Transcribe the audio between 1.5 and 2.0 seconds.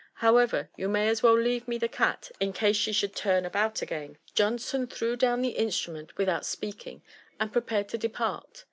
me the